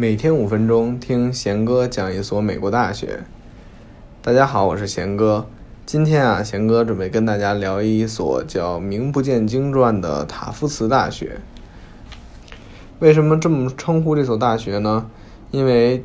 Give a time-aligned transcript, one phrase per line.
[0.00, 3.22] 每天五分钟听贤哥讲一所美国大学。
[4.22, 5.46] 大家好，我是贤哥。
[5.84, 11.42] 今天啊，贤哥准备跟大家聊一所叫名不见经传的塔夫茨大学。
[13.00, 15.10] 为什么这么称呼这所大学呢？
[15.50, 16.02] 因为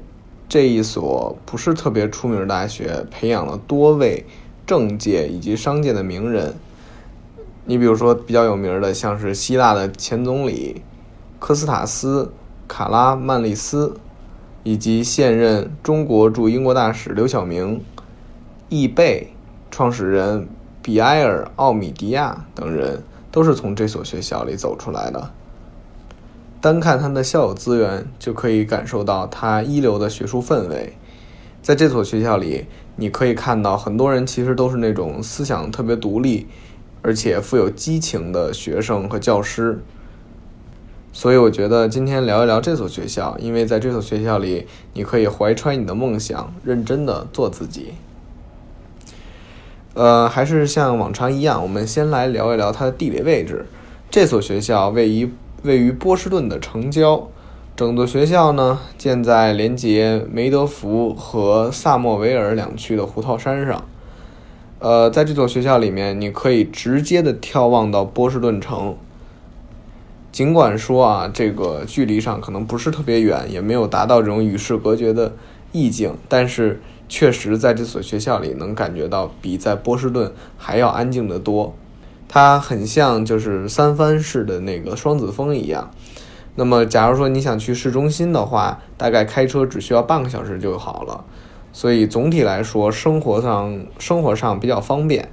[0.49, 4.25] 这一所不是特别出名的大学，培养了多位
[4.67, 6.53] 政界以及商界的名人。
[7.63, 10.81] 你比如说比较有名的，像是希腊的前总理
[11.39, 12.33] 科斯塔斯。
[12.67, 13.97] 卡拉曼利斯，
[14.63, 17.81] 以及现任中国驻英国大使刘晓明、
[18.69, 19.33] 易贝
[19.69, 20.47] 创始人
[20.81, 25.31] 比埃尔·奥米迪亚等人，都是从这所学校里走出来的。
[26.59, 30.97] 单看他的校友资源，就可以感受到他一流的学术氛围。
[31.61, 36.47] 在这所学校里，你可以看到很多人其实都是那种思想特别独立，
[37.03, 39.83] 而且富有激情的学生和教师。
[41.17, 47.93] 所以我觉得今天聊一聊这所学校，因为在这所学校里，你可以怀揣你的梦想，认真的做自己。
[49.93, 53.65] 呃，还是像往常一样，我们先来聊一聊它的地理位置。
[54.11, 55.31] 这所学校位于
[55.63, 57.29] 位于波士顿的城郊，
[57.77, 63.85] 整座学校呢建在连接梅德福和萨莫维尔两区的胡桃山上。
[64.79, 68.97] 呃，在这所学校里面，你可以直接的眺望到波士顿城。
[70.35, 75.31] 尽管说啊，这个距离上可能不是特别远，也没有达到这种与世隔绝的
[75.71, 81.73] 意境，但是确实在这所学校里能感觉到比在波士顿还要安静的多。
[82.27, 85.89] 它很像就是三藩市的那个双子峰一样。
[86.55, 91.23] 那么，假如说你想去市中心的话，大概开车只需要半个小时就好了。
[91.71, 95.29] 所以总体来说，生活上生活上比较方便。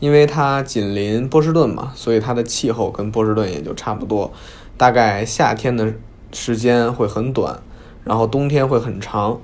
[0.00, 4.32] 因为它紧邻波士顿嘛，所以它的气候跟波士顿也就差不多。
[4.76, 5.94] 大概夏天的
[6.32, 7.62] 时间会很短，
[8.02, 9.40] 然后冬天会很长，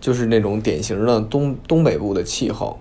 [0.00, 2.78] 就是那种典型的东东北部的气候。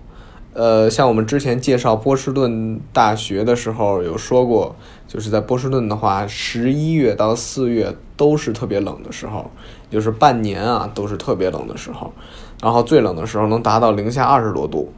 [0.53, 4.75] 呃，像我们之前介绍波士顿大学的时候有说过，
[5.07, 9.49] 就是在波士顿的话，十一月到四月都是特别冷的时候，
[9.89, 12.13] 就是半年啊都是特别冷的时候，
[12.61, 14.93] 然后最冷的时候能达到零下二十多度。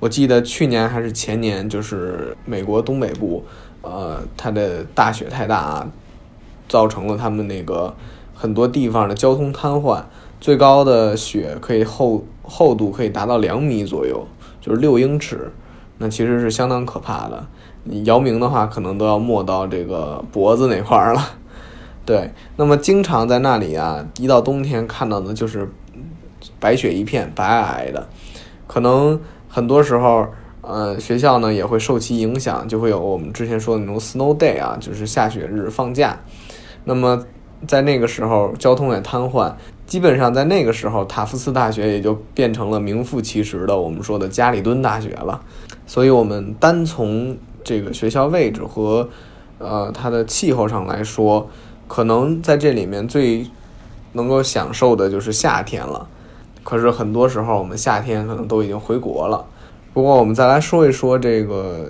[0.00, 3.44] 我记得去年还是前年，就是美国东北部，
[3.82, 5.88] 呃，它的大雪太大啊，
[6.68, 7.92] 造成了他们那个
[8.32, 10.00] 很多地方的交通瘫痪。
[10.40, 14.24] 最高的雪可以厚厚度可以达到两米左右，
[14.60, 15.50] 就是六英尺，
[15.98, 17.44] 那其实是相当可怕的。
[17.82, 21.30] 你姚明的话，可能都要没到这个脖子那块儿了。
[22.06, 25.68] 对，那么经常在那里啊，一到冬天看到的就是
[26.60, 28.08] 白雪一片，白皑皑的，
[28.68, 29.20] 可能。
[29.58, 30.24] 很多时候，
[30.60, 36.16] 呃，学校呢也会受其影响，就会有我们之前说的那种 snow day 啊，就是下雪日放假。
[36.84, 37.20] 那么
[37.66, 39.52] 在那个时候，交通也瘫痪，
[39.84, 45.40] 基本上在那个时候，塔夫茨大学也就变成了名副其实的我们说的加里敦大学了。
[45.88, 49.08] 所以，我们单从这个学校位置和
[49.58, 51.50] 呃它的气候上来说，
[51.88, 53.44] 可能在这里面最
[54.12, 56.06] 能够享受的就是夏天了。
[56.68, 59.42] 可是很多时候，我们夏天可能都已经回国了。
[59.94, 61.88] 不过，我们再来说一说这个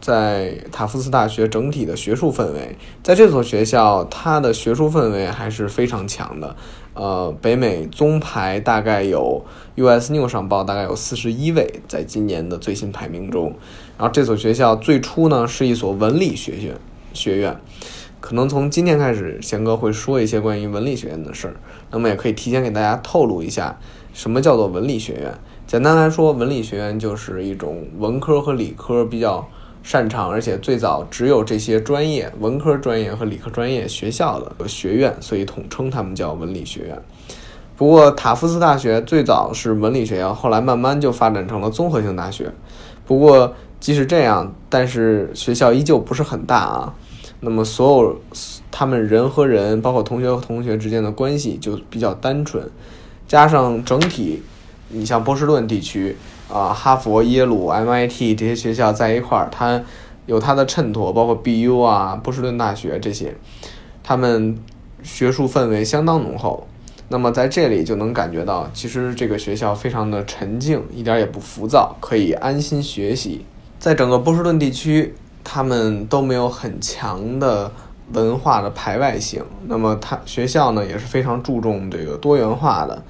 [0.00, 2.76] 在塔夫斯大学整体的学术氛围。
[3.02, 6.54] 在这所学校，它的学术氛围还是非常强的。
[6.94, 13.52] 呃，北美综排大概有 US News 上报，大概有四十一位，在今年的最新排名中。
[13.98, 16.76] 然后，这所学校最初呢是一所文理学院
[17.12, 17.56] 学院。
[18.20, 21.56] 可能从今天开始，贤哥会说一些关于文理学院的事儿。
[21.90, 23.76] 那么，也可以提前给大家透露一下。
[24.20, 25.34] 什么叫做文理学院？
[25.66, 29.48] 简单来说，文理学院就是一种文科和理科比较
[29.82, 37.02] 擅长，而且最早只有这些专业，文科专业和理科专业学校的学院，所以统称他们叫文理学院。
[37.78, 42.52] 不过，塔夫斯大学最早是文理学院，后来慢慢就发展成了综合性大学。
[43.06, 46.94] 不过，即使这样，但是学校依旧不是很大啊。
[47.40, 48.20] 那么，所有
[48.70, 52.62] 他们人和人，包括同学和同学之间的关系就比较单纯。
[53.30, 54.42] 加上整体，
[54.88, 56.16] 你像波士顿地区
[56.52, 59.80] 啊，哈佛、耶鲁、MIT 这些学校在一块儿，它
[60.26, 63.36] 有它的衬托，包括 BU 啊、波士顿大学这些，
[64.02, 64.58] 他们
[65.04, 66.66] 学术氛围相当浓厚。
[67.06, 73.44] 那么在这里就能感觉到，其实这个学校非常的沉静，一点也不浮躁，可以安心学习。
[73.78, 77.70] 在整个波士顿地区，他们都没有很强的。
[78.12, 83.02] 文化的排外性，那么他学校呢也是非常注重这个多元化的，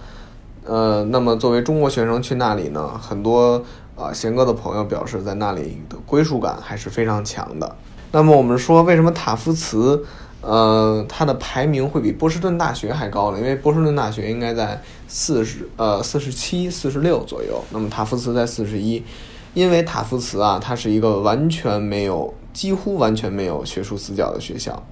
[0.64, 3.62] 呃，那么作为中国学生去那里呢，很多
[3.97, 7.76] 啊贤哥的朋友表示在那里的归属感还是非常强的。
[8.12, 10.05] 那么我们说为什么塔夫茨
[10.43, 19.05] 呃，它的排名会比波士顿大学还高呢，因为波士顿大学应该在四十呃四十七、四十六左右，那么塔夫茨在四十一，
[19.52, 24.87] 因为塔夫茨啊，它是一个完全没有、几乎完全没有学术死角的学校，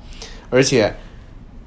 [0.49, 0.95] 而且。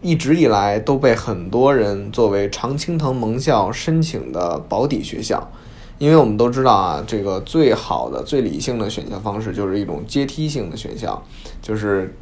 [0.03, 5.51] 一直以来都被很多人作为常青藤盟校申请的保底学校，
[5.99, 11.21] 因为我们都知道啊，这个最好的、最理性的选校方式就是一种阶梯性的选校，
[11.61, 12.15] 就是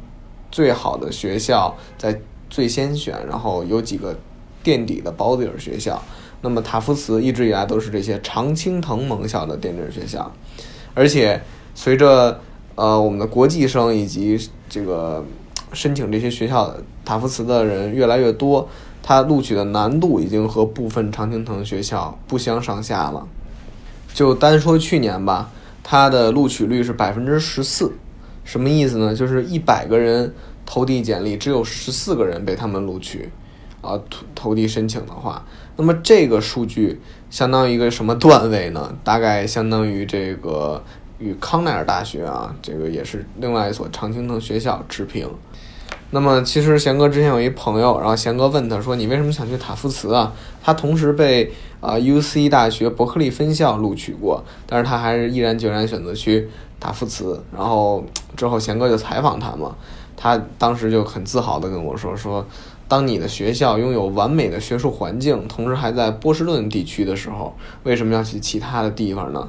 [0.50, 4.14] 最好的学校在最先选，然后有几个
[4.62, 6.02] 垫底的保底儿学校。
[6.42, 10.30] 那么塔夫茨一直以来都是这些常青藤盟校的垫底儿学校，
[10.92, 11.40] 而且
[11.74, 12.38] 随着
[12.74, 15.24] 呃我们的国际生以及这个。
[15.72, 16.74] 申请这些学校
[17.04, 18.68] 塔夫茨的人越来越多，
[19.00, 23.24] 他录取的难度已经和部分常青藤学校不相上下了。
[24.12, 25.48] 就单说去年吧，
[25.84, 27.92] 它的录取率是百分之十四，
[28.42, 29.14] 什么意思呢？
[29.14, 30.34] 就是一百个人
[30.66, 33.30] 投递简历，只有十四个人被他们录取，
[33.80, 35.46] 啊，投投递申请的话，
[35.76, 37.00] 那么这个数据
[37.30, 38.92] 相当于一个什么段位呢？
[39.04, 40.82] 大概相当于这个
[41.20, 45.28] 与康奈尔大学啊，这个也是另外一所常青藤学校持平。
[46.12, 56.48] 那么其实贤哥之前有一朋友，然后贤哥问他说：“你为什么想去塔夫茨啊？”他同时被啊 U C 大学伯克利分校录取过，但是他还是毅然决然选择去
[56.80, 57.40] 塔夫茨。
[57.54, 58.04] 然后
[58.36, 59.76] 之后贤哥就采访他嘛，
[60.16, 62.44] 他当时就很自豪的跟我说：“说
[62.88, 69.48] 当你的学校拥有完美的学术环境，同时还在波士顿地区的时候，为什么要去其他的地方呢？”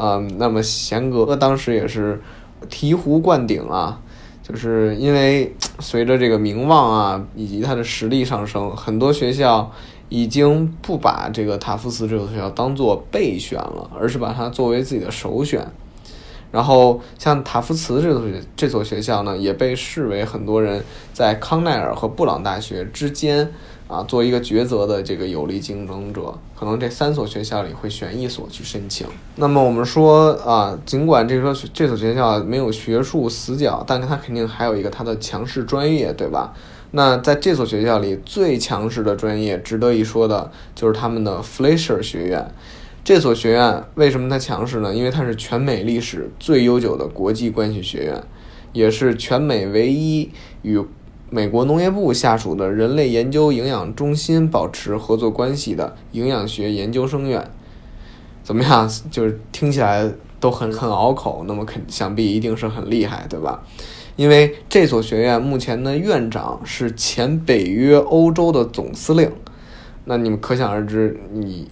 [0.00, 2.20] 嗯，那么贤哥当时也是
[2.70, 4.00] 醍醐灌顶啊。
[4.42, 9.70] 就是因为随着这个名望啊，以及他的实力上升，很多学校
[10.08, 15.70] 已经不把这个塔夫茨这所学校当做备选了，而是把它作为自己的首选。
[16.50, 18.22] 然后像塔夫茨这所
[18.56, 23.52] 这所学校呢，也被视为很多人在康奈尔和布朗大学之间。
[23.88, 29.06] 啊，做一个抉择的这个有力竞争者，可能这三所学校里会选一所去申请。
[29.36, 36.52] 那么我们说啊，尽管这所这所学校没有学术死角，但是它肯定还有一个它的强势专业，对吧？
[36.90, 42.46] 那在这所学校里最强势的专业，值得一说的就是他们的 Fleischer 学院。
[43.02, 44.94] 这所学院为什么它强势呢？
[44.94, 48.22] 因为它是全美历史最悠久的国际关系学院，
[48.74, 50.30] 也是全美唯一
[50.60, 50.78] 与
[51.30, 57.50] 美国农业部下属的人类研究营养中心保持合作关系的营养学研究生院，
[58.42, 58.90] 怎么样？
[59.10, 60.10] 就是听起来
[60.40, 63.62] 都很很拗口，那么肯想必一定是很厉害，对吧？
[64.16, 69.30] 因为这所学院目前的院长是前北约欧洲的总司令，
[70.06, 71.68] 那你们可想而知，你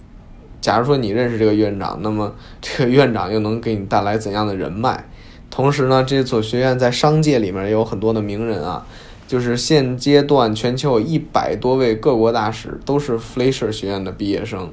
[0.61, 5.03] 假如说你认识这个院长，那么这个院长又能给你带来怎样的人脉？
[5.49, 8.85] 同时呢，这所学院在商界里面也有很多的名人啊。
[9.27, 14.71] 就是现阶段，全球有一百多位各国大使都是 f l e s h e r 学院的毕业生，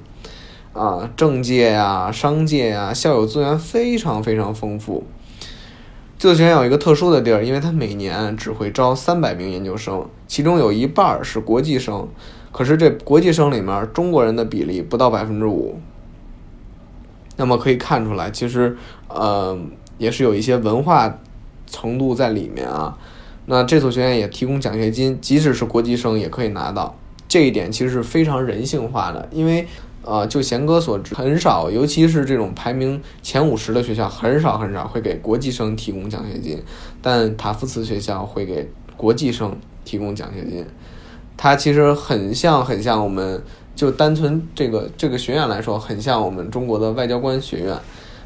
[0.72, 5.02] 啊，政界呀、商界呀，校友资源非常非常丰富。
[6.16, 12.08] 这所学院有一个特殊的地儿，因为它每年只会招三百名研究生，其中有一半是国际生，
[12.52, 15.80] 可是这国际生里面中国人的比例不到百分之五。
[17.36, 18.76] 那么可以看出来，其实
[19.08, 19.58] 呃
[19.98, 21.18] 也是有一些文化
[21.66, 22.96] 程度在里面啊。
[23.46, 26.96] 那这所学院也提供奖学金，即使是国际生也可以拿到。
[27.28, 29.66] 这一点其实是非常人性化的，因为，
[30.02, 36.62] 呃，就贤哥所知，很少，尤其是这种排名前五十的学校，很少很少会给国际生提供奖学金。
[37.02, 40.64] 但塔夫茨学校会给国际生提供奖学金，
[41.36, 43.42] 它其实很像很像我们
[43.74, 47.76] 就单纯这个这个学院来说，很像我们中国的外交官学院。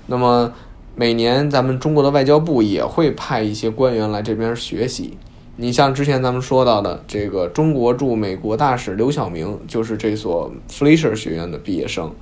[0.07, 0.53] 那么。
[1.01, 5.17] 每年咱们中国的外交部也会派一些官员来这边学习。
[5.55, 12.13] 你像之前咱们说到的这个中国驻美国大使刘晓明，就是这所 fleisher 学院的毕业生。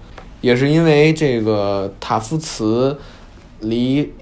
[0.43, 2.99] 也是因为这个塔夫茨
[3.61, 4.13] 离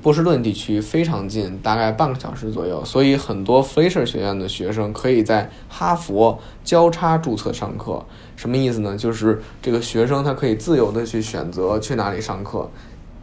[0.00, 8.02] 波士顿地区非常近，大概半个小时左右，所以很多 fleisher 学院的学生可以在哈佛交叉注册上课。
[8.36, 8.96] 什么意思呢？
[8.96, 12.70] 就是这个学生他可以自由的去选择去哪里上课。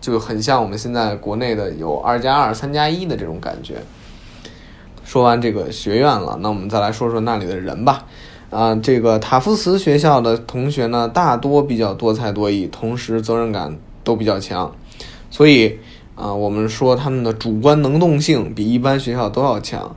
[0.01, 3.75] 就很像我们现在国内的有二加二、三加一的这种感觉。
[5.03, 8.05] 说完这个学院了，那我们再来说说那里的人吧。
[8.51, 14.73] 啊，这个塔夫茨学校的同学呢，大多比较多才多艺，同时责任感都比较强。
[15.29, 15.77] 所以
[16.15, 19.95] 啊，我们说他们的主观能动性比一般学校都要强。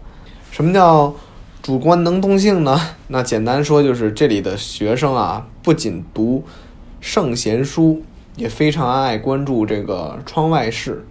[0.51, 1.15] 什么叫
[1.63, 2.79] 主观能动性呢？
[3.09, 6.45] 那简单说就是这里的学生啊，不仅读
[7.01, 8.03] 圣贤书。
[8.37, 11.05] 也非常爱关注这个窗外事，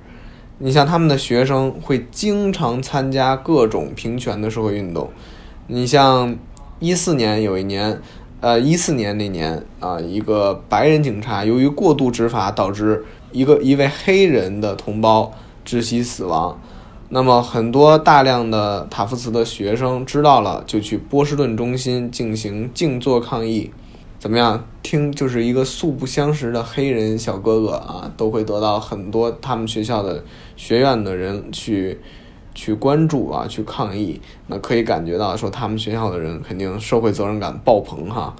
[0.57, 5.09] 你像他们的学生会经常参加各种平权的社会运动。
[5.67, 6.35] 你像
[6.79, 8.01] 一四年有一年，
[8.39, 15.31] 呃，一四年那年啊，一个白人警察由于过度执法，导致一个一位黑人的同胞
[15.65, 16.59] 窒息死亡。
[17.09, 23.71] 那么很多大量的塔夫茨的学生知道了，就去波士顿中心进行静坐抗议。
[24.21, 24.63] 怎么样？
[24.83, 30.23] 听就是一个素不相识的黑人小哥哥啊，都会得到很多他们学校的
[30.55, 31.99] 学院的人去
[32.53, 34.21] 去关注啊，去抗议。
[34.45, 38.35] 那可以感觉到说，他们学校的人肯定社会责任感爆棚哈。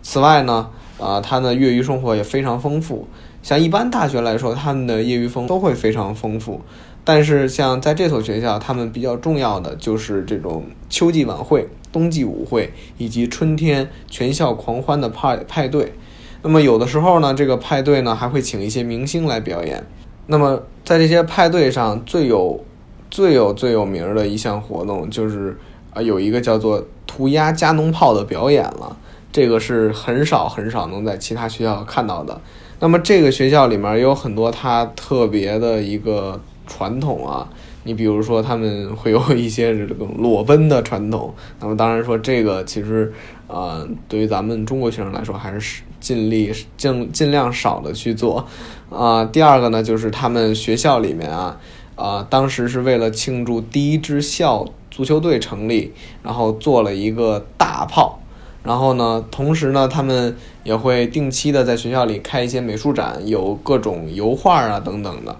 [0.00, 3.08] 此外呢，啊，他的业余生活也非常丰富。
[3.42, 6.60] 像一般大学来说，他们的业余风都会非常丰富。
[7.06, 11.66] 但是像在这所学校，他们比较重要的就是这种秋季晚会。
[11.92, 15.94] 冬季舞会以及春天全校狂欢的派派对，
[16.42, 19.82] 那么有的时候呢，这个派对呢还会请一些明星来表演。
[20.26, 22.62] 那么在这些派对上，最有
[23.10, 25.56] 最有最有名的一项活动就是
[25.94, 28.94] 啊，有一个叫做涂鸦加农炮的表演了。
[29.32, 32.38] 这个是很少很少能在其他学校看到的。
[32.80, 37.48] 那么这个学校里面也有很多它特别的一个传统啊。
[37.84, 41.32] 你比如说，他们会有一些这种裸奔的传统。
[41.60, 43.12] 那么，当然说这个其实，
[43.46, 48.44] 呃，对于咱们中国学生来说，还是尽力尽尽量少的去做。
[48.90, 51.60] 啊，第二个呢，就是他们学校里面啊，
[51.94, 55.92] 啊，当时是为了庆祝第一支校足球队成立，
[56.24, 58.18] 然后做了一个大炮。
[58.64, 65.36] 然后呢，同时呢，他们也会定期的在学校里开一些美术展，有各种油画啊等等的。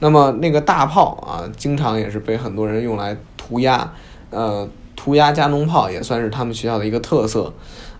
[0.00, 3.92] 那么那个大炮啊，经常也是被很多人用来涂鸦，
[4.30, 7.52] 呃，涂鸦加农炮也算是他们学校的一个特色。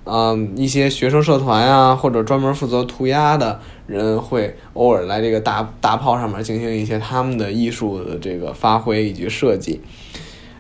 [0.04, 9.82] 嗯，一些学生社团呀，或者专门负责涂鸦的人，会偶尔来这个大大炮上面进行一些他们的艺术的这个发挥以及设计。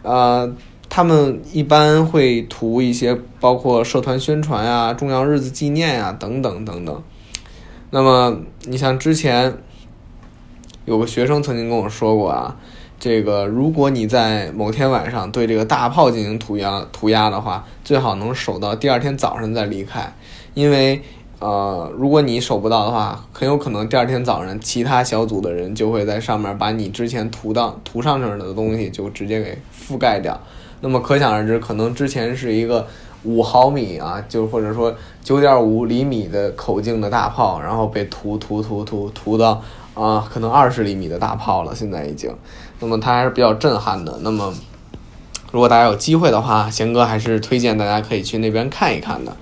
[0.02, 0.52] 呃，
[0.88, 7.02] 他们一般会涂一些包括社团宣传啊、重要日子纪念啊等等等等。
[7.90, 9.56] 那么你像之前。
[10.88, 12.56] 有个学生曾经跟我说过啊，
[12.98, 20.10] 这个如果你在某天晚上对这个大炮进行涂鸦涂鸦的话，最好能守到第二天早上再离开，
[20.54, 21.02] 因为
[21.40, 30.40] 呃，如果你守不到的话，很有可能第二天早上其他小组的人就会在上面把你之前涂到涂上去的东西就直接给覆盖掉。
[30.80, 32.86] 那么可想而知，可能之前是一个
[33.24, 39.62] 五毫米啊，就或者说九点五厘米的口径的大炮，然后被涂涂涂涂涂到。
[39.98, 42.32] 啊，可能二十厘米的大炮了，现在已经，
[42.78, 44.16] 那么它还是比较震撼的。
[44.22, 44.54] 那么，
[45.50, 49.36] 如果大家有机会的话，贤哥还是推荐大家可以去那边看一看的。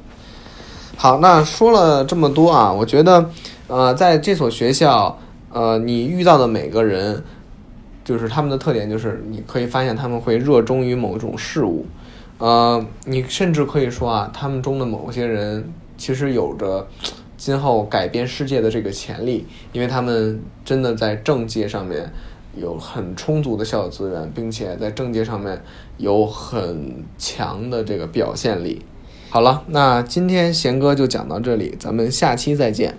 [0.97, 3.29] 好，那说了这么多啊，我觉得，
[3.67, 5.19] 呃，在这所学校，
[5.53, 7.23] 呃，你遇到的每个人，
[8.03, 11.85] 就是他们的特点，就是你可以发现他们会热衷于某种事物，
[12.39, 16.87] 呃，你甚至可以说啊，他们中的某些人其实有着。
[17.37, 22.11] 今后改变世界的这个潜力，因为他们真的在政界上面
[22.57, 25.63] 有很充足的校友资源，并且在政界上面
[25.99, 28.83] 有很强的这个表现力。
[29.29, 32.97] 好了，那今天贤哥就讲到这里，咱们下期再见。